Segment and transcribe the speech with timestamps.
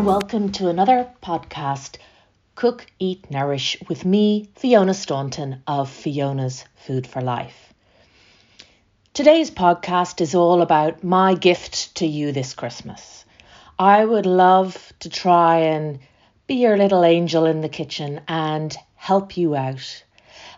[0.00, 1.98] and welcome to another podcast,
[2.54, 7.74] Cook, Eat, Nourish, with me, Fiona Staunton of Fiona's Food for Life.
[9.12, 13.26] Today's podcast is all about my gift to you this Christmas.
[13.78, 15.98] I would love to try and
[16.46, 20.02] be your little angel in the kitchen and help you out.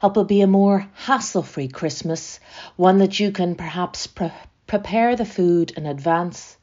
[0.01, 2.39] Help it be a more hassle free Christmas,
[2.77, 4.31] one that you can perhaps pre-
[4.69, 6.57] prepare the food in advance,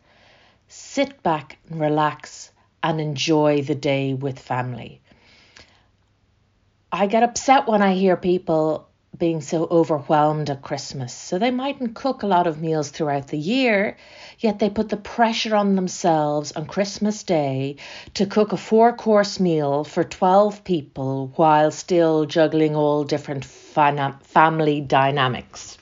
[0.70, 2.49] sit back and relax
[2.82, 5.02] and enjoy the day with family.
[6.92, 11.14] I get upset when I hear people being so overwhelmed at Christmas.
[11.14, 13.98] So they mightn't cook a lot of meals throughout the year,
[14.40, 17.76] yet they put the pressure on themselves on Christmas Day
[18.14, 24.82] to cook a four course meal for 12 people while still juggling all different family
[24.82, 25.78] dynamics.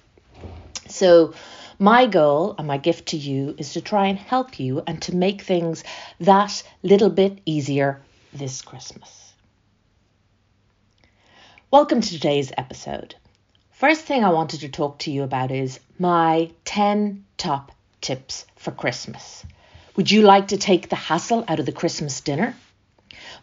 [0.87, 1.33] So
[1.79, 5.15] my goal and my gift to you is to try and help you and to
[5.15, 5.83] make things
[6.19, 8.01] that little bit easier
[8.33, 9.33] this Christmas.
[11.69, 13.13] Welcome to today's episode.
[13.73, 18.71] First thing I wanted to talk to you about is my 10 top tips for
[18.71, 19.45] Christmas.
[19.95, 22.55] Would you like to take the hassle out of the Christmas dinner?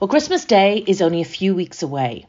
[0.00, 2.26] Well, Christmas Day is only a few weeks away.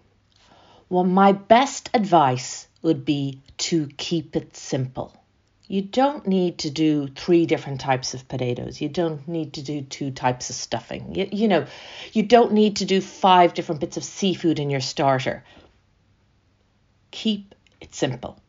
[0.88, 5.11] Well, my best advice would be to keep it simple
[5.67, 8.81] you don't need to do three different types of potatoes.
[8.81, 11.16] You don't need to do two types of stuffing.
[11.16, 11.66] You, you know,
[12.13, 15.44] you don't need to do five different bits of seafood in your starter.
[17.11, 18.39] Keep it simple.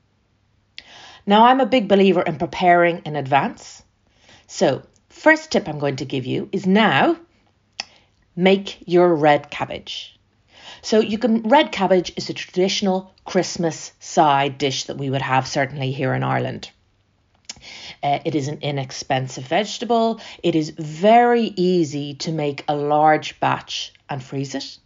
[1.24, 3.82] Now, I'm a big believer in preparing in advance.
[4.46, 7.16] So, first tip I'm going to give you is now
[8.36, 10.18] make your red cabbage.
[10.82, 15.48] So you can red cabbage is a traditional Christmas side dish that we would have
[15.48, 16.70] certainly here in Ireland.
[18.02, 20.20] Uh, it is an inexpensive vegetable.
[20.42, 24.78] It is very easy to make a large batch and freeze it.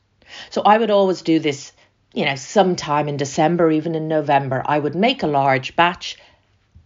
[0.50, 1.72] So I would always do this,
[2.14, 4.62] you know, sometime in December, even in November.
[4.64, 6.16] I would make a large batch.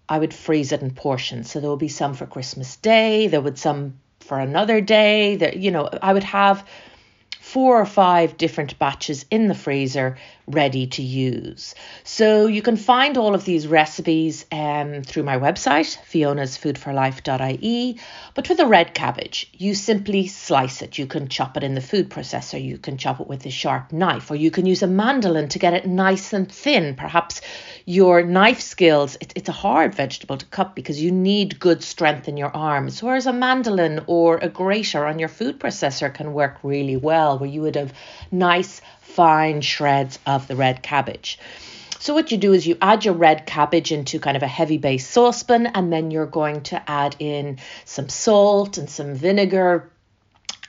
[0.09, 1.51] I would freeze it in portions.
[1.51, 3.27] So there would be some for Christmas Day.
[3.27, 5.37] There would some for another day.
[5.37, 6.67] That you know, I would have
[7.41, 11.75] four or five different batches in the freezer ready to use.
[12.03, 17.99] So you can find all of these recipes um, through my website, fionasfoodforlife.ie.
[18.35, 20.99] But with the red cabbage, you simply slice it.
[20.99, 23.93] You can chop it in the food processor, you can chop it with a sharp
[23.93, 26.95] knife, or you can use a mandolin to get it nice and thin.
[26.95, 27.41] Perhaps
[27.87, 32.29] your knife skills, it, it's a hard vegetable to cut because you need good strength
[32.29, 36.59] in your arms, whereas a mandolin or a grater on your food processor can work
[36.63, 37.93] really well, where you would have
[38.31, 38.81] nice,
[39.15, 41.39] fine shreds of the red cabbage.
[41.99, 44.77] So what you do is you add your red cabbage into kind of a heavy
[44.77, 49.91] base saucepan and then you're going to add in some salt and some vinegar,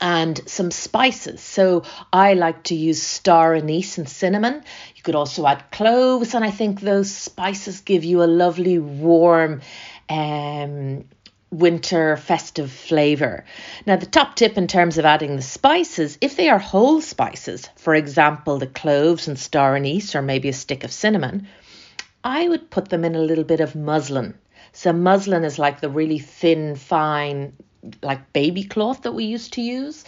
[0.02, 1.42] and some spices.
[1.42, 4.64] So I like to use star anise and cinnamon.
[4.96, 9.62] You could also add cloves, and I think those spices give you a lovely warm
[10.10, 11.06] um,
[11.52, 13.46] winter festive flavour.
[13.86, 17.70] Now, the top tip in terms of adding the spices, if they are whole spices,
[17.76, 21.48] for example, the cloves and star anise, or maybe a stick of cinnamon,
[22.24, 24.34] I would put them in a little bit of muslin.
[24.74, 27.54] So, muslin is like the really thin, fine
[28.02, 30.04] like baby cloth that we used to use.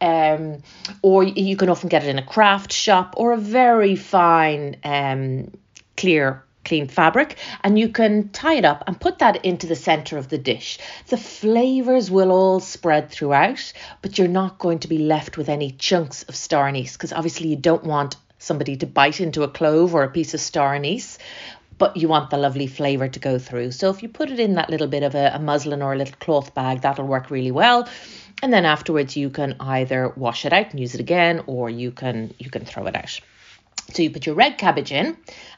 [0.00, 0.62] Um,
[1.02, 5.52] or you can often get it in a craft shop or a very fine um,
[5.96, 10.18] clear clean fabric and you can tie it up and put that into the center
[10.18, 10.78] of the dish.
[11.08, 15.72] The flavors will all spread throughout, but you're not going to be left with any
[15.72, 19.94] chunks of star anise because obviously you don't want somebody to bite into a clove
[19.94, 21.18] or a piece of star anise
[21.78, 23.72] but you want the lovely flavour to go through.
[23.72, 25.96] So if you put it in that little bit of a, a muslin or a
[25.96, 27.88] little cloth bag, that'll work really well.
[28.40, 31.90] And then afterwards you can either wash it out and use it again or you
[31.90, 33.20] can you can throw it out.
[33.90, 35.16] So you put your red cabbage in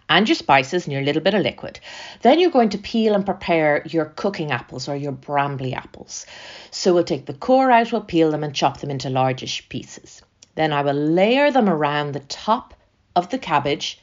[0.08, 1.80] and your spices and your little bit of liquid.
[2.22, 6.26] Then you're going to peel and prepare your cooking apples or your Bramley apples.
[6.70, 10.22] So we'll take the core out, we'll peel them and chop them into largish pieces.
[10.54, 12.74] Then I will layer them around the top
[13.14, 14.00] of the cabbage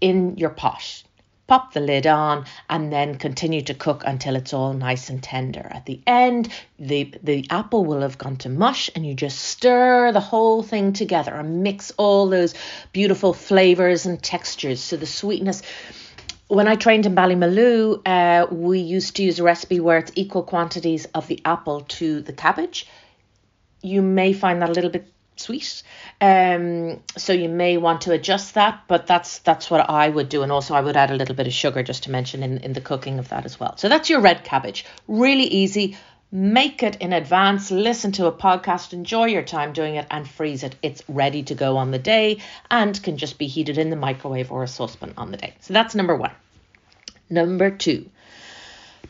[0.00, 1.02] in your pot
[1.46, 5.66] pop the lid on and then continue to cook until it's all nice and tender.
[5.70, 6.48] At the end,
[6.78, 10.92] the, the apple will have gone to mush and you just stir the whole thing
[10.92, 12.54] together and mix all those
[12.92, 14.80] beautiful flavors and textures.
[14.80, 15.62] So the sweetness
[16.48, 20.44] when I trained in Ballymaloe, uh, we used to use a recipe where it's equal
[20.44, 22.86] quantities of the apple to the cabbage.
[23.82, 25.82] You may find that a little bit sweet.
[26.20, 30.42] Um, so you may want to adjust that, but that's that's what I would do.
[30.42, 32.72] And also I would add a little bit of sugar just to mention in, in
[32.72, 33.76] the cooking of that as well.
[33.76, 34.84] So that's your red cabbage.
[35.06, 35.96] Really easy,
[36.32, 40.62] make it in advance, listen to a podcast, enjoy your time doing it, and freeze
[40.62, 40.74] it.
[40.82, 42.38] It's ready to go on the day
[42.70, 45.54] and can just be heated in the microwave or a saucepan on the day.
[45.60, 46.32] So that's number one.
[47.28, 48.10] Number two,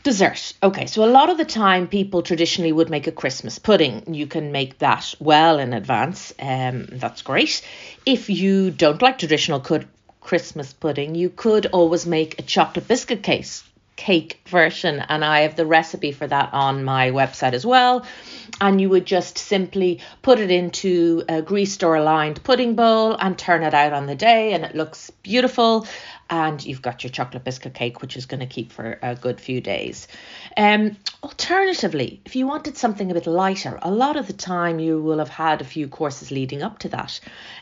[0.06, 0.52] Dessert.
[0.62, 4.14] Okay, so a lot of the time people traditionally would make a Christmas pudding.
[4.14, 6.32] You can make that well in advance.
[6.38, 7.60] Um, that's great.
[8.06, 9.58] If you don't like traditional
[10.20, 13.64] Christmas pudding, you could always make a chocolate biscuit case
[13.96, 18.04] cake version and I have the recipe for that on my website as well
[18.60, 23.38] and you would just simply put it into a greased or aligned pudding bowl and
[23.38, 25.86] turn it out on the day and it looks beautiful
[26.28, 29.40] and you've got your chocolate biscuit cake which is going to keep for a good
[29.40, 30.08] few days
[30.56, 35.00] um alternatively if you wanted something a bit lighter a lot of the time you
[35.00, 37.20] will have had a few courses leading up to that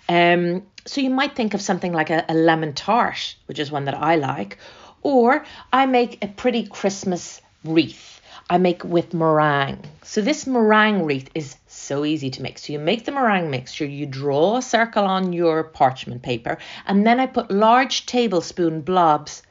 [0.08, 3.84] um so you might think of something like a, a lemon tart which is one
[3.84, 4.58] that I like
[5.04, 8.20] or I make a pretty Christmas wreath.
[8.50, 9.84] I make with meringue.
[10.02, 12.58] So this meringue wreath is so easy to make.
[12.58, 17.06] So you make the meringue mixture, you draw a circle on your parchment paper, and
[17.06, 19.42] then I put large tablespoon blobs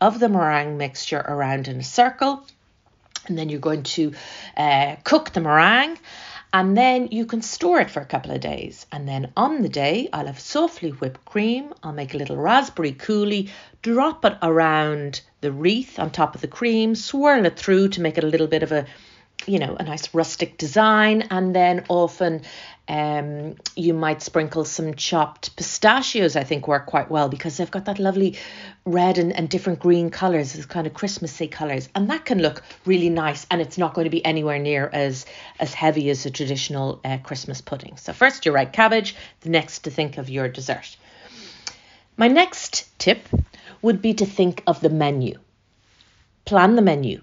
[0.00, 2.44] of the meringue mixture around in a circle.
[3.28, 4.12] And then you're going to
[4.56, 5.96] uh, cook the meringue
[6.52, 8.84] and then you can store it for a couple of days.
[8.92, 11.72] And then on the day, I'll have softly whipped cream.
[11.82, 13.48] I'll make a little raspberry coulis,
[13.80, 18.18] drop it around the wreath on top of the cream, swirl it through to make
[18.18, 18.86] it a little bit of a,
[19.46, 21.22] you know, a nice rustic design.
[21.30, 22.42] And then often
[22.88, 27.84] um, you might sprinkle some chopped pistachios, I think work quite well because they've got
[27.86, 28.36] that lovely
[28.84, 31.88] red and, and different green colours, this kind of Christmassy colours.
[31.94, 35.26] And that can look really nice and it's not going to be anywhere near as,
[35.60, 37.96] as heavy as a traditional uh, Christmas pudding.
[37.96, 40.96] So first your red cabbage, the next to think of your dessert.
[42.16, 43.28] My next tip
[43.80, 45.38] would be to think of the menu.
[46.44, 47.22] Plan the menu.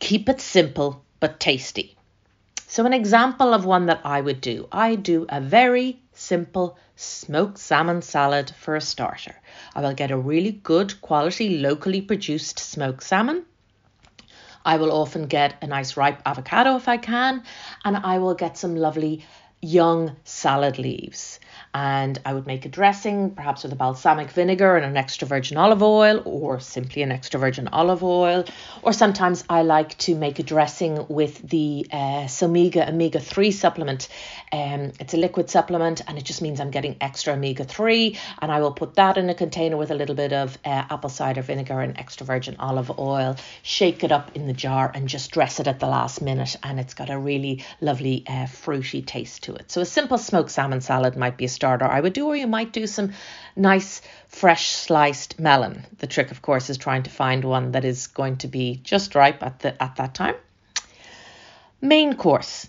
[0.00, 1.96] Keep it simple but tasty.
[2.66, 7.58] So, an example of one that I would do I do a very simple smoked
[7.58, 9.34] salmon salad for a starter.
[9.74, 13.44] I will get a really good quality, locally produced smoked salmon.
[14.64, 17.42] I will often get a nice ripe avocado if I can,
[17.84, 19.24] and I will get some lovely
[19.60, 21.40] young salad leaves
[21.74, 25.56] and I would make a dressing, perhaps with a balsamic vinegar and an extra virgin
[25.56, 28.44] olive oil, or simply an extra virgin olive oil.
[28.82, 34.08] Or sometimes I like to make a dressing with the uh, Somega omega 3 supplement.
[34.52, 38.50] Um, it's a liquid supplement and it just means I'm getting extra omega 3, and
[38.50, 41.42] I will put that in a container with a little bit of uh, apple cider
[41.42, 45.60] vinegar and extra virgin olive oil, shake it up in the jar, and just dress
[45.60, 46.56] it at the last minute.
[46.62, 49.70] And it's got a really lovely uh, fruity taste to it.
[49.70, 52.46] So a simple smoked salmon salad might be a starter I would do, or you
[52.46, 53.12] might do some
[53.54, 55.84] nice fresh sliced melon.
[55.98, 59.14] The trick, of course, is trying to find one that is going to be just
[59.14, 60.34] ripe at the at that time.
[61.80, 62.68] Main course.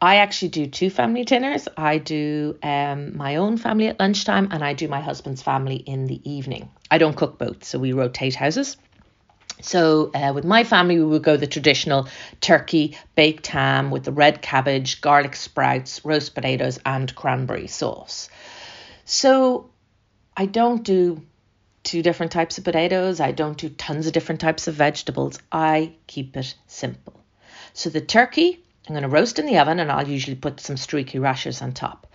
[0.00, 1.68] I actually do two family dinners.
[1.76, 6.06] I do um, my own family at lunchtime and I do my husband's family in
[6.06, 6.70] the evening.
[6.90, 8.76] I don't cook both, so we rotate houses.
[9.60, 12.08] So, uh, with my family, we would go the traditional
[12.40, 18.28] turkey, baked ham with the red cabbage, garlic sprouts, roast potatoes, and cranberry sauce.
[19.04, 19.70] So,
[20.36, 21.22] I don't do
[21.84, 23.20] two different types of potatoes.
[23.20, 25.38] I don't do tons of different types of vegetables.
[25.50, 27.20] I keep it simple.
[27.72, 30.76] So, the turkey, I'm going to roast in the oven and I'll usually put some
[30.76, 32.06] streaky rashers on top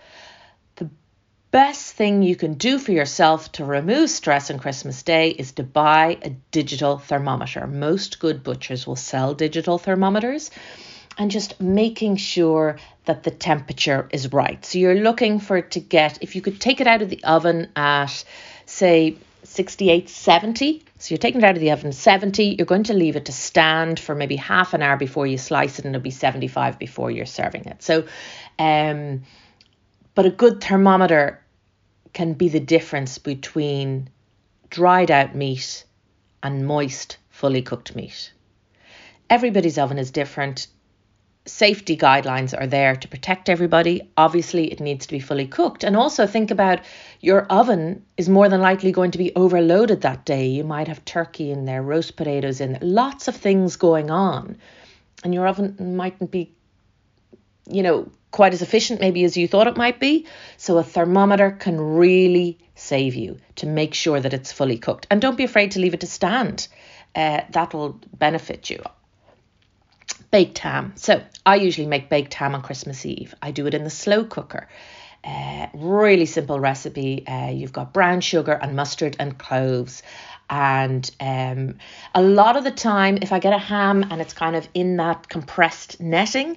[1.50, 5.62] best thing you can do for yourself to remove stress on Christmas Day is to
[5.62, 7.66] buy a digital thermometer.
[7.66, 10.50] Most good butchers will sell digital thermometers
[11.16, 14.64] and just making sure that the temperature is right.
[14.64, 17.24] So you're looking for it to get, if you could take it out of the
[17.24, 18.24] oven at,
[18.66, 20.84] say, 68, 70.
[20.98, 23.32] So you're taking it out of the oven 70, you're going to leave it to
[23.32, 27.10] stand for maybe half an hour before you slice it, and it'll be 75 before
[27.10, 27.82] you're serving it.
[27.82, 28.04] So,
[28.58, 29.22] um,
[30.14, 31.40] but a good thermometer
[32.12, 34.08] can be the difference between
[34.70, 35.84] dried out meat
[36.42, 38.32] and moist, fully cooked meat.
[39.30, 40.66] Everybody's oven is different.
[41.44, 44.10] Safety guidelines are there to protect everybody.
[44.16, 45.84] Obviously, it needs to be fully cooked.
[45.84, 46.80] And also think about
[47.20, 50.46] your oven is more than likely going to be overloaded that day.
[50.46, 54.58] You might have turkey in there, roast potatoes in there, lots of things going on.
[55.24, 56.52] And your oven mightn't be,
[57.70, 60.26] you know, quite as efficient maybe as you thought it might be.
[60.56, 65.06] So a thermometer can really save you to make sure that it's fully cooked.
[65.10, 66.68] And don't be afraid to leave it to stand.
[67.14, 68.82] Uh, that'll benefit you.
[70.30, 70.92] Baked ham.
[70.96, 73.34] So I usually make baked ham on Christmas Eve.
[73.42, 74.68] I do it in the slow cooker.
[75.24, 77.26] Uh, really simple recipe.
[77.26, 80.02] Uh, you've got brown sugar and mustard and cloves.
[80.50, 81.78] And um,
[82.14, 84.96] a lot of the time, if I get a ham and it's kind of in
[84.96, 86.56] that compressed netting,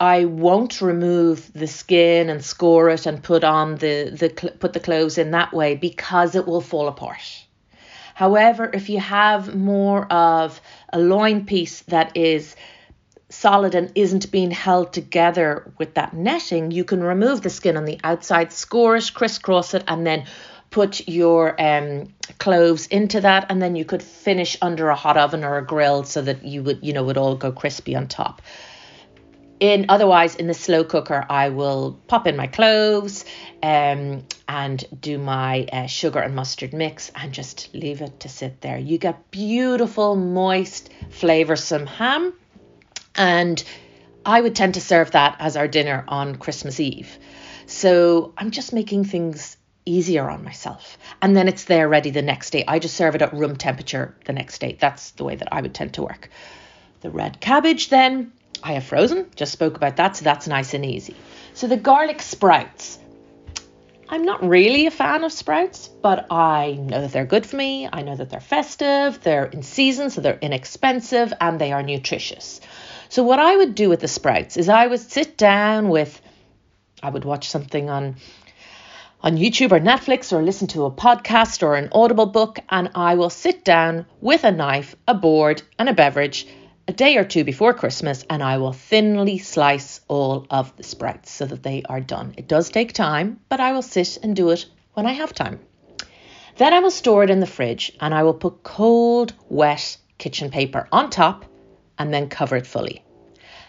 [0.00, 4.80] I won't remove the skin and score it and put on the, the put the
[4.80, 7.44] cloves in that way because it will fall apart.
[8.14, 10.60] However, if you have more of
[10.92, 12.54] a loin piece that is
[13.28, 17.84] solid and isn't being held together with that netting, you can remove the skin on
[17.84, 20.24] the outside, score it, crisscross it, and then
[20.70, 25.44] put your um, cloves into that, and then you could finish under a hot oven
[25.44, 28.42] or a grill so that you would, you know, would all go crispy on top.
[29.60, 33.24] In otherwise, in the slow cooker, I will pop in my cloves
[33.62, 38.60] um, and do my uh, sugar and mustard mix and just leave it to sit
[38.60, 38.78] there.
[38.78, 42.34] You get beautiful, moist, flavoursome ham
[43.18, 43.62] and
[44.24, 47.18] I would tend to serve that as our dinner on Christmas Eve.
[47.66, 50.96] So I'm just making things easier on myself.
[51.20, 52.64] And then it's there ready the next day.
[52.66, 54.76] I just serve it at room temperature the next day.
[54.78, 56.30] That's the way that I would tend to work.
[57.00, 60.84] The red cabbage, then, I have frozen, just spoke about that, so that's nice and
[60.84, 61.14] easy.
[61.54, 62.98] So the garlic sprouts.
[64.10, 67.88] I'm not really a fan of sprouts, but I know that they're good for me.
[67.92, 72.62] I know that they're festive, they're in season, so they're inexpensive, and they are nutritious.
[73.10, 76.20] So what I would do with the sprouts is I would sit down with
[77.02, 78.16] I would watch something on
[79.20, 83.14] on YouTube or Netflix or listen to a podcast or an audible book and I
[83.14, 86.46] will sit down with a knife, a board and a beverage
[86.88, 91.30] a day or two before Christmas and I will thinly slice all of the sprouts
[91.30, 92.32] so that they are done.
[92.38, 94.64] It does take time, but I will sit and do it
[94.94, 95.60] when I have time.
[96.56, 100.50] Then I will store it in the fridge and I will put cold, wet kitchen
[100.50, 101.44] paper on top
[101.98, 103.04] and then cover it fully.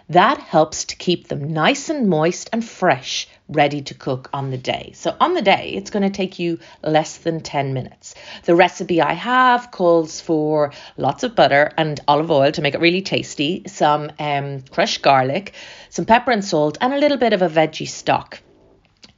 [0.08, 4.58] That helps to keep them nice and moist and fresh, ready to cook on the
[4.58, 4.92] day.
[4.96, 8.16] So, on the day, it's going to take you less than 10 minutes.
[8.46, 12.80] The recipe I have calls for lots of butter and olive oil to make it
[12.80, 15.54] really tasty, some um, crushed garlic,
[15.90, 18.40] some pepper and salt, and a little bit of a veggie stock.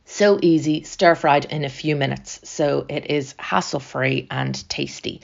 [0.05, 2.39] So easy, stir fried in a few minutes.
[2.43, 5.21] So, it is hassle free and tasty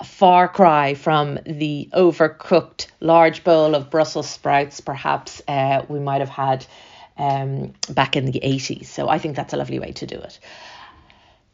[0.00, 6.18] a far cry from the overcooked large bowl of Brussels sprouts, perhaps uh, we might
[6.18, 6.66] have had
[7.16, 8.86] um, back in the 80s.
[8.86, 10.38] So I think that's a lovely way to do it.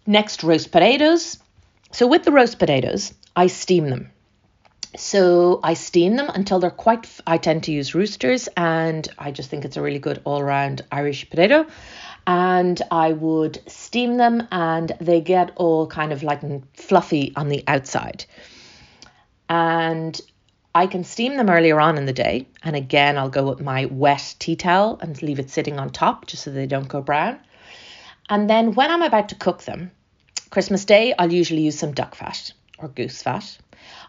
[0.06, 1.38] Next, roast potatoes.
[1.92, 4.10] So with the roast potatoes, I steam them.
[4.96, 7.06] So I steam them until they're quite.
[7.26, 11.28] I tend to use roosters, and I just think it's a really good all-round Irish
[11.28, 11.66] potato
[12.28, 16.42] and I would steam them and they get all kind of like
[16.76, 18.26] fluffy on the outside.
[19.48, 20.20] And
[20.78, 22.46] I can steam them earlier on in the day.
[22.62, 26.28] And again, I'll go with my wet tea towel and leave it sitting on top
[26.28, 27.40] just so they don't go brown.
[28.28, 29.90] And then when I'm about to cook them,
[30.50, 33.58] Christmas Day, I'll usually use some duck fat or goose fat.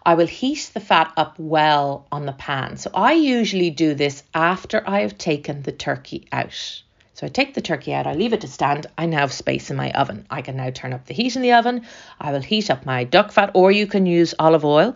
[0.05, 2.77] I will heat the fat up well on the pan.
[2.77, 6.83] So I usually do this after I have taken the turkey out.
[7.19, 8.85] So I take the turkey out, I leave it to stand.
[8.97, 10.25] I now have space in my oven.
[10.29, 11.85] I can now turn up the heat in the oven.
[12.21, 14.95] I will heat up my duck fat, or you can use olive oil,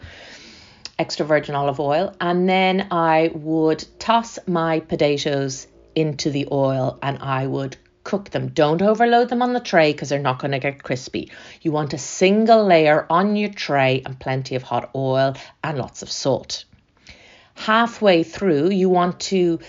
[0.98, 2.16] extra virgin olive oil.
[2.20, 8.50] And then I would toss my potatoes into the oil and I would cook them.
[8.50, 11.32] Don't overload them on the tray because they're not going to get crispy.
[11.62, 16.02] You want a single layer on your tray and plenty of hot oil and lots
[16.02, 16.66] of salt.
[17.56, 19.60] Halfway through, you want to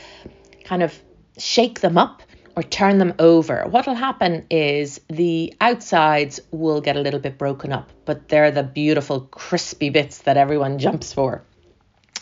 [0.65, 0.99] kind of
[1.39, 2.23] shake them up
[2.57, 7.37] or turn them over, what will happen is the outsides will get a little bit
[7.39, 11.43] broken up, but they're the beautiful crispy bits that everyone jumps for.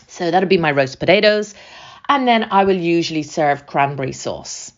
[0.07, 1.53] So that'll be my roast potatoes.
[2.09, 4.73] And then I will usually serve cranberry sauce.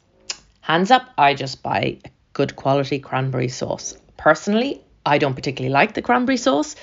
[0.62, 2.00] Hands up, I just buy
[2.34, 3.98] good quality cranberry sauce.
[4.18, 6.76] Personally, I don't particularly like the cranberry sauce.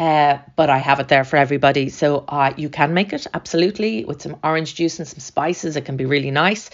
[0.00, 1.90] Uh, but I have it there for everybody.
[1.90, 5.76] So uh, you can make it absolutely with some orange juice and some spices.
[5.76, 6.70] It can be really nice.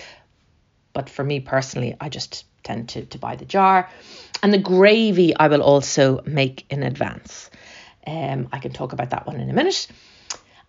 [0.97, 3.91] But for me personally, I just tend to, to buy the jar.
[4.43, 7.50] And the gravy I will also make in advance.
[8.07, 9.88] Um, I can talk about that one in a minute.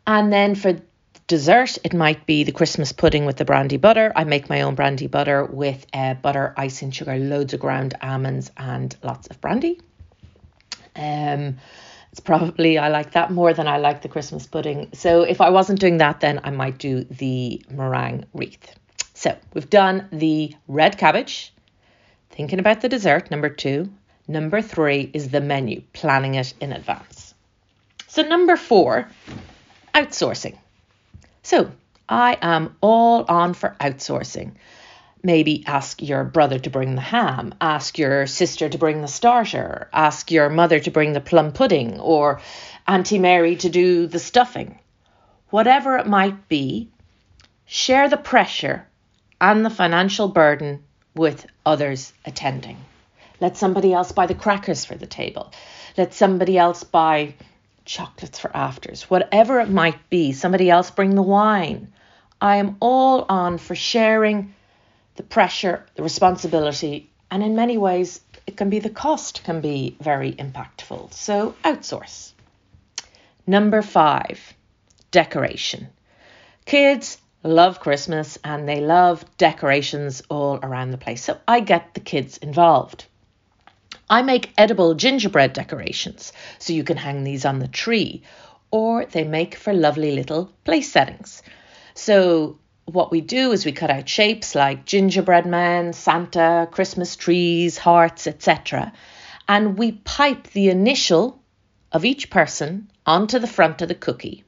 [0.05, 0.81] And then for
[1.27, 4.11] dessert, it might be the Christmas pudding with the brandy butter.
[4.17, 8.51] I make my own brandy butter with uh, butter, icing sugar, loads of ground almonds,
[8.57, 9.79] and lots of brandy.
[10.93, 11.55] Um,
[12.11, 14.89] it's probably I like that more than I like the Christmas pudding.
[14.91, 18.77] So if I wasn't doing that, then I might do the meringue wreath.
[19.17, 21.51] So we've done the red cabbage,
[22.29, 23.91] thinking about the dessert, number two.
[24.27, 27.33] Number three is the menu, planning it in advance.
[28.05, 29.09] So, number four,
[29.95, 30.55] outsourcing.
[31.41, 31.71] So,
[32.07, 34.51] I am all on for outsourcing.
[35.23, 39.89] maybe ask your brother to bring the ham, ask your sister to bring the starter,
[39.93, 42.39] ask your mother to bring the plum pudding, or
[42.87, 44.77] Auntie Mary to do the stuffing.
[45.49, 46.91] Whatever it might be,
[47.65, 48.85] share the pressure
[49.39, 50.83] and the financial burden
[51.15, 52.77] with others attending.
[53.39, 55.51] Let somebody else buy the crackers for the table.
[55.97, 57.35] Let somebody else buy
[57.85, 59.03] chocolates for afters.
[59.03, 61.93] Whatever it might be, somebody else bring the wine.
[62.41, 64.53] I am all on for sharing
[65.15, 69.97] the pressure, the responsibility, and in many ways, it can be the cost can be
[69.99, 71.13] very impactful.
[71.13, 72.31] So outsource.
[73.45, 74.53] Number five,
[75.11, 75.87] decoration.
[76.65, 81.23] Kids love Christmas and they love decorations all around the place.
[81.23, 83.05] So I get the kids involved.
[84.09, 88.23] I make edible gingerbread decorations so you can hang these on the tree,
[88.71, 91.41] or they make for lovely little place settings.
[91.93, 97.77] So what we do is we cut out shapes like gingerbread men, Santa, Christmas trees,
[97.77, 98.93] hearts, etc.
[99.47, 101.41] And we pipe the initial
[101.91, 104.43] of each person onto the front of the cookie.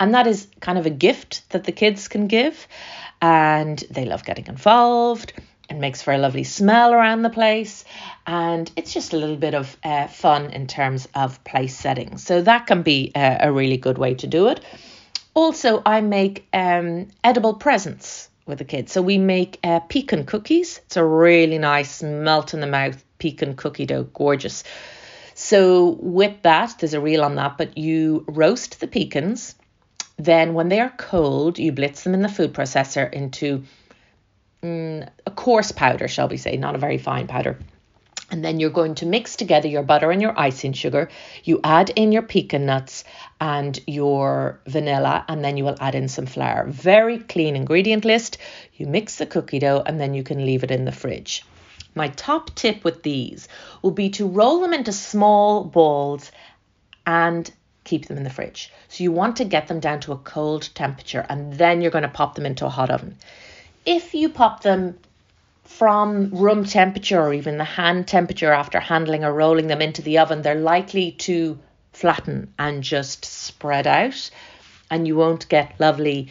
[0.00, 2.66] And that is kind of a gift that the kids can give.
[3.20, 5.32] And they love getting involved.
[5.68, 7.84] It makes for a lovely smell around the place.
[8.26, 12.16] And it's just a little bit of uh, fun in terms of place setting.
[12.16, 14.60] So that can be a, a really good way to do it.
[15.34, 18.92] Also, I make um, edible presents with the kids.
[18.92, 20.80] So we make uh, pecan cookies.
[20.86, 24.64] It's a really nice melt in the mouth pecan cookie dough, gorgeous.
[25.34, 29.54] So with that, there's a reel on that, but you roast the pecans.
[30.18, 33.64] Then when they are cold, you blitz them in the food processor into
[34.62, 37.56] mm, a coarse powder, shall we say, not a very fine powder
[38.30, 41.08] and then you're going to mix together your butter and your icing sugar.
[41.44, 43.04] You add in your pecan nuts
[43.40, 46.66] and your vanilla, and then you will add in some flour.
[46.68, 48.38] Very clean ingredient list.
[48.74, 51.44] You mix the cookie dough and then you can leave it in the fridge.
[51.94, 53.48] My top tip with these
[53.82, 56.30] will be to roll them into small balls
[57.06, 57.50] and
[57.88, 58.70] keep them in the fridge.
[58.88, 62.02] So you want to get them down to a cold temperature and then you're going
[62.02, 63.16] to pop them into a hot oven.
[63.86, 64.98] If you pop them
[65.64, 70.18] from room temperature or even the hand temperature after handling or rolling them into the
[70.18, 71.58] oven, they're likely to
[71.92, 74.30] flatten and just spread out,
[74.90, 76.28] and you won't get lovely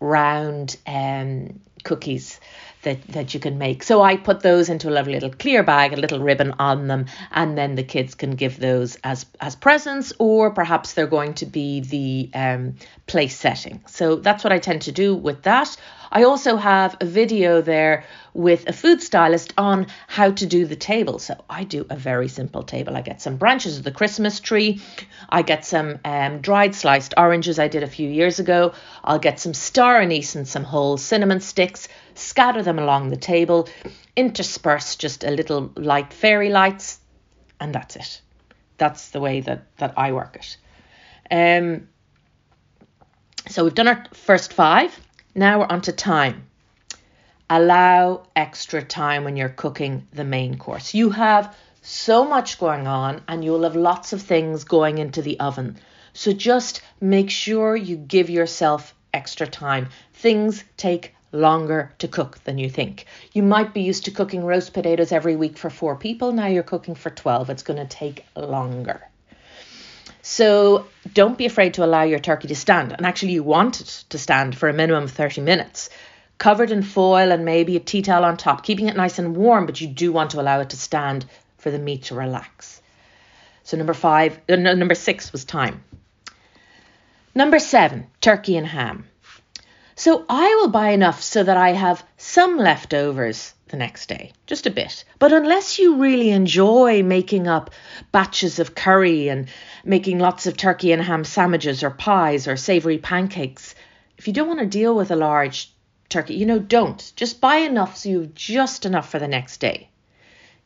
[0.00, 2.40] round um, cookies
[2.82, 3.82] that, that you can make.
[3.82, 7.06] So I put those into a lovely little clear bag, a little ribbon on them,
[7.30, 11.46] and then the kids can give those as as presents, or perhaps they're going to
[11.46, 12.74] be the um,
[13.06, 13.82] place setting.
[13.86, 15.76] So that's what I tend to do with that.
[16.14, 20.76] I also have a video there with a food stylist on how to do the
[20.76, 21.18] table.
[21.18, 22.96] So I do a very simple table.
[22.96, 24.82] I get some branches of the Christmas tree.
[25.30, 28.74] I get some um, dried sliced oranges I did a few years ago.
[29.02, 33.68] I'll get some star anise and some whole cinnamon sticks, scatter them along the table,
[34.16, 36.98] intersperse just a little light fairy lights,
[37.60, 38.20] and that's it.
[38.78, 40.56] That's the way that, that I work it.
[41.30, 41.88] Um,
[43.48, 44.98] so we've done our first five.
[45.34, 46.46] Now we're on to time.
[47.48, 50.94] Allow extra time when you're cooking the main course.
[50.94, 55.38] You have so much going on and you'll have lots of things going into the
[55.40, 55.76] oven.
[56.12, 59.88] So just make sure you give yourself extra time.
[60.14, 63.06] Things take longer to cook than you think.
[63.32, 66.32] You might be used to cooking roast potatoes every week for four people.
[66.32, 67.50] Now you're cooking for 12.
[67.50, 69.00] It's going to take longer.
[70.22, 72.92] So don't be afraid to allow your turkey to stand.
[72.92, 75.90] And actually, you want it to stand for a minimum of 30 minutes,
[76.38, 79.66] covered in foil and maybe a tea towel on top, keeping it nice and warm,
[79.66, 81.24] but you do want to allow it to stand
[81.58, 82.80] for the meat to relax.
[83.64, 85.82] So number five, uh, no, number six was time.
[87.34, 89.06] Number seven, turkey and ham.
[90.04, 94.66] So I will buy enough so that I have some leftovers the next day, just
[94.66, 95.04] a bit.
[95.20, 97.70] But unless you really enjoy making up
[98.10, 99.46] batches of curry and
[99.84, 103.76] making lots of turkey and ham sandwiches or pies or savoury pancakes,
[104.18, 105.72] if you don't want to deal with a large
[106.08, 107.12] turkey, you know, don't.
[107.14, 109.88] Just buy enough so you've just enough for the next day.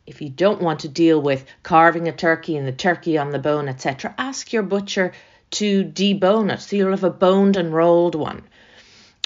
[0.07, 3.39] If you don't want to deal with carving a turkey and the turkey on the
[3.39, 5.13] bone, etc., ask your butcher
[5.51, 8.43] to debone it so you'll have a boned and rolled one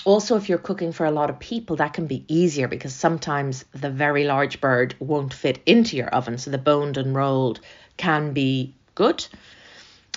[0.04, 3.64] also, if you're cooking for a lot of people, that can be easier because sometimes
[3.72, 6.38] the very large bird won't fit into your oven.
[6.38, 7.60] So the boned and rolled
[7.96, 9.26] can be good.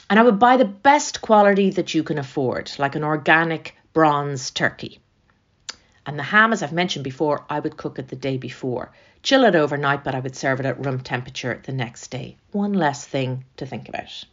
[0.10, 4.52] And I would buy the best quality that you can afford, like an organic bronze
[4.52, 5.00] turkey.
[6.06, 8.92] And the ham, as I've mentioned before, I would cook it the day before.
[9.24, 12.38] Chill it overnight, but I would serve it at room temperature the next day.
[12.52, 14.26] One less thing to think about.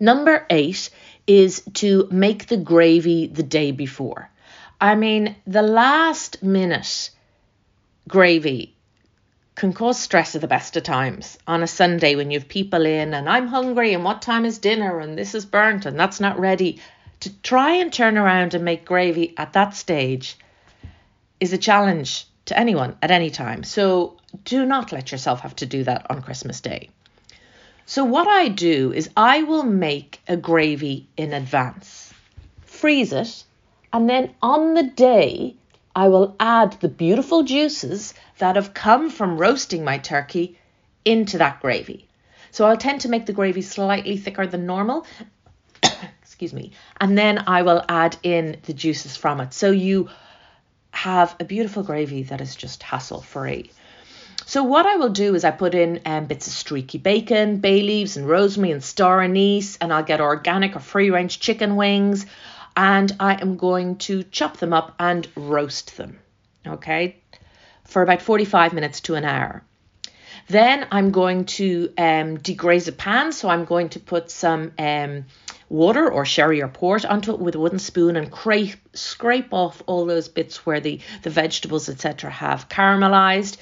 [0.00, 0.90] Number eight
[1.26, 4.30] is to make the gravy the day before.
[4.80, 7.10] I mean, the last minute
[8.08, 8.74] gravy
[9.54, 12.84] can cause stress at the best of times on a Sunday when you have people
[12.84, 16.20] in and I'm hungry and what time is dinner and this is burnt and that's
[16.20, 16.80] not ready.
[17.20, 20.36] To try and turn around and make gravy at that stage
[21.40, 23.62] is a challenge to anyone at any time.
[23.62, 26.90] So do not let yourself have to do that on Christmas Day.
[27.86, 32.14] So, what I do is I will make a gravy in advance,
[32.64, 33.44] freeze it,
[33.92, 35.56] and then on the day,
[35.94, 40.58] I will add the beautiful juices that have come from roasting my turkey
[41.04, 42.08] into that gravy.
[42.52, 45.04] So, I'll tend to make the gravy slightly thicker than normal.
[46.22, 46.72] Excuse me.
[46.98, 49.52] And then I will add in the juices from it.
[49.52, 50.08] So, you
[50.90, 53.70] have a beautiful gravy that is just hassle free.
[54.46, 57.80] So what I will do is I put in um, bits of streaky bacon, bay
[57.80, 62.26] leaves and rosemary and star anise and I'll get organic or free range chicken wings
[62.76, 66.18] and I am going to chop them up and roast them,
[66.66, 67.16] okay,
[67.84, 69.62] for about 45 minutes to an hour.
[70.48, 75.24] Then I'm going to um, deglaze a pan, so I'm going to put some um,
[75.70, 79.82] water or sherry or port onto it with a wooden spoon and crape, scrape off
[79.86, 83.56] all those bits where the, the vegetables, etc., have caramelized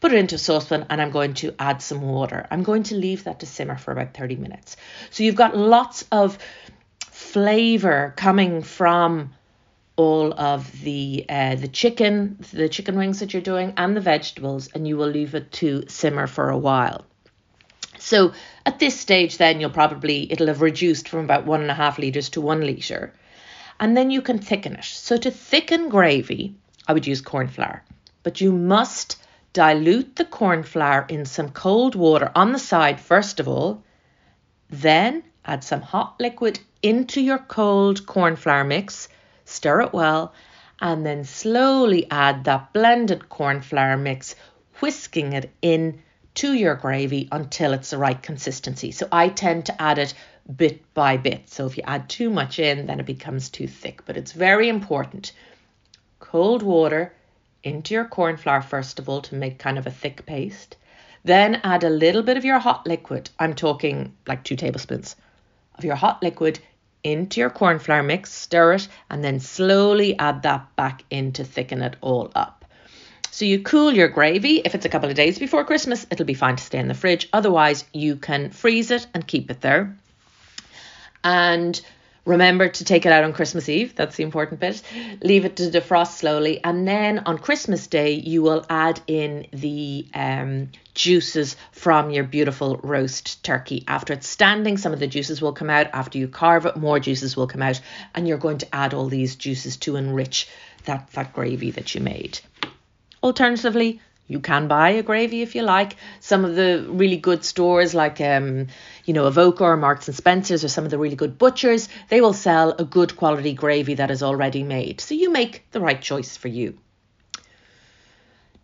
[0.00, 2.46] put it into a saucepan and I'm going to add some water.
[2.50, 4.76] I'm going to leave that to simmer for about 30 minutes.
[5.10, 6.38] So you've got lots of
[7.10, 9.34] flavor coming from
[9.96, 14.68] all of the uh, the chicken, the chicken wings that you're doing, and the vegetables,
[14.68, 17.04] and you will leave it to simmer for a while.
[17.98, 18.32] So
[18.64, 21.98] at this stage, then you'll probably it'll have reduced from about one and a half
[21.98, 23.12] liters to one liter,
[23.80, 24.84] and then you can thicken it.
[24.84, 26.54] So to thicken gravy,
[26.86, 27.82] I would use corn flour,
[28.22, 29.16] but you must
[29.52, 33.82] Dilute the corn flour in some cold water on the side first of all.
[34.70, 39.08] Then add some hot liquid into your cold corn flour mix,
[39.44, 40.34] stir it well,
[40.80, 44.34] and then slowly add that blended corn flour mix,
[44.80, 46.02] whisking it in
[46.34, 48.92] to your gravy until it's the right consistency.
[48.92, 50.14] So I tend to add it
[50.54, 51.48] bit by bit.
[51.50, 54.04] So if you add too much in, then it becomes too thick.
[54.06, 55.32] But it's very important.
[56.20, 57.12] Cold water
[57.62, 60.76] into your corn flour first of all to make kind of a thick paste.
[61.24, 63.30] Then add a little bit of your hot liquid.
[63.38, 65.16] I'm talking like two tablespoons
[65.74, 66.60] of your hot liquid
[67.04, 71.44] into your corn flour mix, stir it, and then slowly add that back in to
[71.44, 72.64] thicken it all up.
[73.30, 74.62] So you cool your gravy.
[74.64, 76.94] If it's a couple of days before Christmas, it'll be fine to stay in the
[76.94, 77.28] fridge.
[77.32, 79.96] Otherwise, you can freeze it and keep it there.
[81.22, 81.80] And
[82.28, 83.94] Remember to take it out on Christmas Eve.
[83.94, 84.82] That's the important bit.
[85.22, 86.62] Leave it to defrost slowly.
[86.62, 92.76] And then on Christmas Day, you will add in the um, juices from your beautiful
[92.82, 93.82] roast turkey.
[93.88, 95.86] After it's standing, some of the juices will come out.
[95.94, 97.80] After you carve it, more juices will come out.
[98.14, 100.48] And you're going to add all these juices to enrich
[100.84, 102.40] that, that gravy that you made.
[103.22, 105.96] Alternatively, you can buy a gravy if you like.
[106.20, 108.68] Some of the really good stores, like um,
[109.06, 112.20] you know, Avoca or Marks and Spencers, or some of the really good butchers, they
[112.20, 115.00] will sell a good quality gravy that is already made.
[115.00, 116.78] So you make the right choice for you.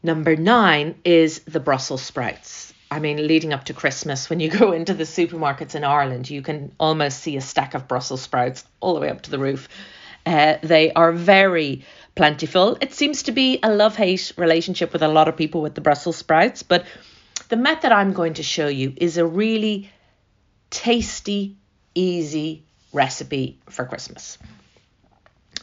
[0.03, 2.75] Number nine is the Brussels sprouts.
[2.91, 6.43] I mean, leading up to Christmas, when you go into the supermarkets in Ireland, you
[6.43, 9.69] can almost see a stack of Brussels sprouts all the way up to the roof.
[10.27, 12.79] Uh, they are very plentiful.
[12.81, 15.81] It seems to be a love hate relationship with a lot of people with the
[15.81, 16.85] Brussels sprouts, but
[17.49, 19.91] the method I'm going to show you is a really
[20.71, 21.57] tasty,
[21.95, 24.39] easy recipe for Christmas.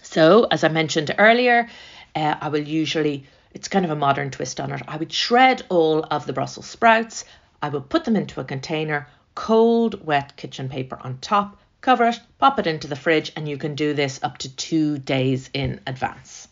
[0.02, 1.70] So, as I mentioned earlier,
[2.16, 4.82] uh, I will usually, it's kind of a modern twist on it.
[4.88, 7.24] I would shred all of the Brussels sprouts,
[7.62, 12.20] I would put them into a container, cold, wet kitchen paper on top, cover it,
[12.38, 15.82] pop it into the fridge, and you can do this up to two days in
[15.86, 16.48] advance.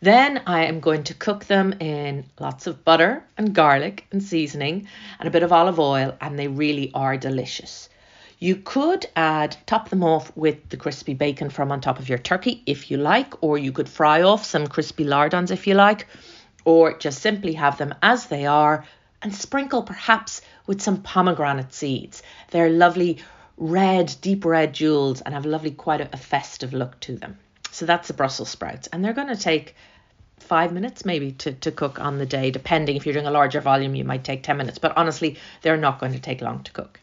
[0.00, 4.88] Then I am going to cook them in lots of butter and garlic and seasoning
[5.20, 7.88] and a bit of olive oil, and they really are delicious.
[8.40, 12.18] You could add, top them off with the crispy bacon from on top of your
[12.18, 16.08] turkey if you like, or you could fry off some crispy lardons if you like,
[16.64, 18.84] or just simply have them as they are
[19.22, 22.24] and sprinkle perhaps with some pomegranate seeds.
[22.50, 23.18] They're lovely
[23.56, 27.38] red, deep red jewels and have lovely, quite a, a festive look to them.
[27.70, 29.74] So that's the Brussels sprouts, and they're going to take
[30.38, 33.60] five minutes maybe to, to cook on the day, depending if you're doing a larger
[33.60, 36.72] volume, you might take 10 minutes, but honestly, they're not going to take long to
[36.72, 37.00] cook.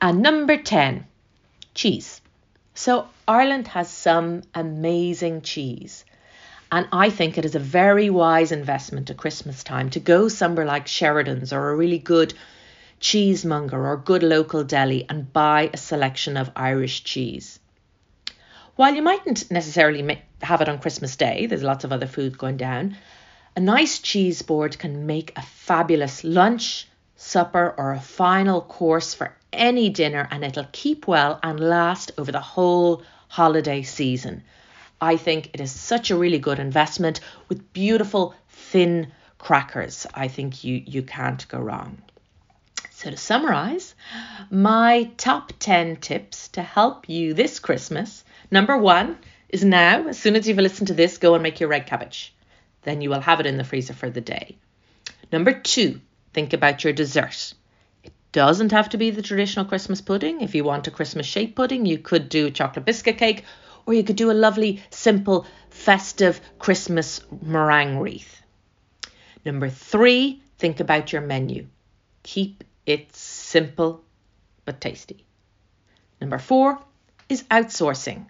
[0.00, 1.06] And number 10,
[1.74, 2.20] cheese.
[2.74, 6.04] So, Ireland has some amazing cheese.
[6.70, 10.66] And I think it is a very wise investment at Christmas time to go somewhere
[10.66, 12.34] like Sheridan's or a really good
[13.00, 17.58] cheesemonger or good local deli and buy a selection of Irish cheese.
[18.76, 22.56] while you mightn't necessarily have it on Christmas Day, there's lots of other food going
[22.56, 22.96] down,
[23.56, 29.34] a nice cheese board can make a fabulous lunch, supper, or a final course for
[29.50, 34.42] any dinner, and it'll keep well and last over the whole holiday season.
[35.00, 40.06] I think it is such a really good investment with beautiful thin crackers.
[40.12, 42.02] I think you, you can't go wrong.
[43.06, 43.94] So, to summarize,
[44.50, 50.34] my top 10 tips to help you this Christmas number one is now, as soon
[50.34, 52.34] as you've listened to this, go and make your red cabbage.
[52.82, 54.56] Then you will have it in the freezer for the day.
[55.30, 56.00] Number two,
[56.32, 57.54] think about your dessert.
[58.02, 60.40] It doesn't have to be the traditional Christmas pudding.
[60.40, 63.44] If you want a Christmas shaped pudding, you could do a chocolate biscuit cake
[63.86, 68.42] or you could do a lovely, simple, festive Christmas meringue wreath.
[69.44, 71.68] Number three, think about your menu.
[72.24, 74.02] Keep it simple
[74.64, 75.26] but tasty.
[76.20, 76.78] Number four
[77.28, 78.26] is outsourcing.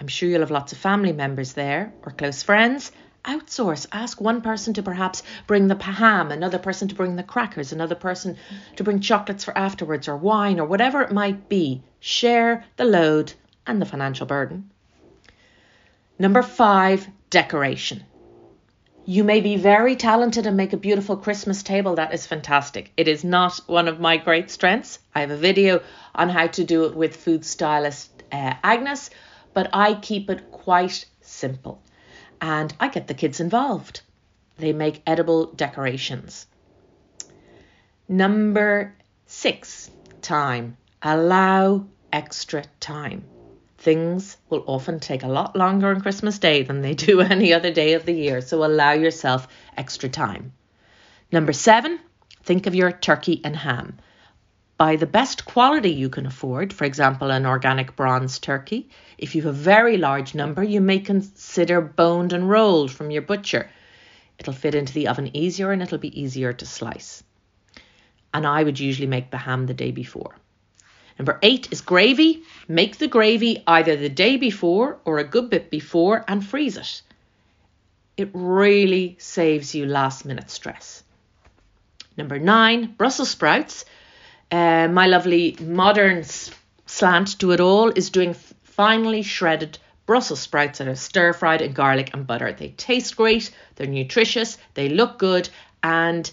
[0.00, 2.90] I'm sure you'll have lots of family members there or close friends.
[3.24, 3.86] Outsource.
[3.92, 7.94] Ask one person to perhaps bring the ham, another person to bring the crackers, another
[7.94, 8.36] person
[8.76, 11.82] to bring chocolates for afterwards or wine or whatever it might be.
[12.00, 13.32] Share the load
[13.66, 14.70] and the financial burden.
[16.18, 18.04] Number five, decoration.
[19.06, 21.96] You may be very talented and make a beautiful Christmas table.
[21.96, 22.90] That is fantastic.
[22.96, 24.98] It is not one of my great strengths.
[25.14, 25.82] I have a video
[26.14, 29.10] on how to do it with food stylist uh, Agnes,
[29.52, 31.82] but I keep it quite simple.
[32.40, 34.00] And I get the kids involved.
[34.56, 36.46] They make edible decorations.
[38.08, 38.94] Number
[39.26, 39.90] six,
[40.22, 40.78] time.
[41.02, 43.24] Allow extra time.
[43.84, 47.70] Things will often take a lot longer on Christmas Day than they do any other
[47.70, 50.54] day of the year, so allow yourself extra time.
[51.30, 52.00] Number seven,
[52.44, 53.98] think of your turkey and ham.
[54.78, 58.88] Buy the best quality you can afford, for example, an organic bronze turkey.
[59.18, 63.20] If you have a very large number, you may consider boned and rolled from your
[63.20, 63.68] butcher.
[64.38, 67.22] It'll fit into the oven easier and it'll be easier to slice.
[68.32, 70.36] And I would usually make the ham the day before.
[71.18, 72.42] Number eight is gravy.
[72.66, 77.02] Make the gravy either the day before or a good bit before and freeze it.
[78.16, 81.02] It really saves you last minute stress.
[82.16, 83.84] Number nine, Brussels sprouts.
[84.50, 86.24] Uh, my lovely modern
[86.86, 91.72] slant to it all is doing finely shredded Brussels sprouts that are stir fried in
[91.72, 92.52] garlic and butter.
[92.52, 95.48] They taste great, they're nutritious, they look good,
[95.82, 96.30] and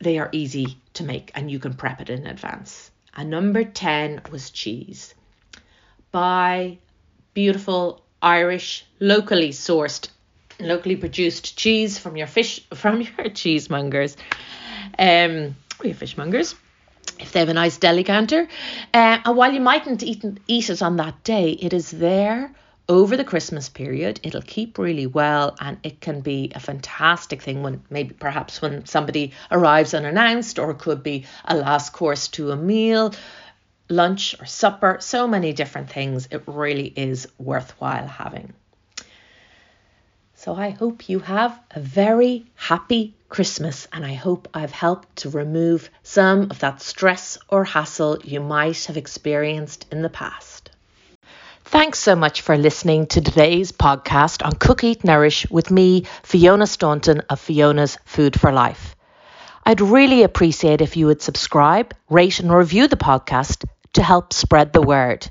[0.00, 2.90] they are easy to make, and you can prep it in advance.
[3.16, 5.14] And number 10 was cheese.
[6.10, 6.78] Buy
[7.32, 10.08] beautiful Irish, locally sourced,
[10.60, 14.16] locally produced cheese from your fish from your cheesemongers.
[14.98, 16.54] Um, or your fishmongers
[17.18, 18.48] if they have a nice deli counter.
[18.92, 22.52] Uh, and while you mightn't eat, eat it on that day, it is there
[22.88, 24.20] over the Christmas period.
[24.22, 28.84] It'll keep really well and it can be a fantastic thing when maybe perhaps when
[28.86, 33.14] somebody arrives unannounced or could be a last course to a meal,
[33.88, 36.28] lunch or supper, so many different things.
[36.30, 38.52] It really is worthwhile having.
[40.34, 45.30] So I hope you have a very happy Christmas and I hope I've helped to
[45.30, 50.63] remove some of that stress or hassle you might have experienced in the past.
[51.74, 56.68] Thanks so much for listening to today's podcast on Cook Eat Nourish with me, Fiona
[56.68, 58.94] Staunton of Fiona's Food for Life.
[59.66, 64.72] I'd really appreciate if you would subscribe, rate, and review the podcast to help spread
[64.72, 65.28] the word.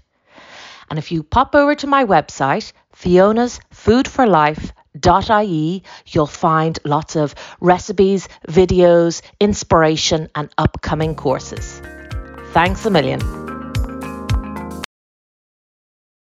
[0.89, 7.15] And if you pop over to my website, Fiona's Food for Life.ie, you'll find lots
[7.15, 11.82] of recipes, videos, inspiration, and upcoming courses.
[12.51, 13.42] Thanks a million.